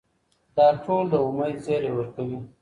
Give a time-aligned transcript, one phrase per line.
[0.55, 2.39] دا ټول د امید زیری ورکوي.